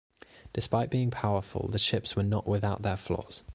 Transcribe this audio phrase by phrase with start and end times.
[0.53, 3.43] Despite being powerful the ships were not without their flaws.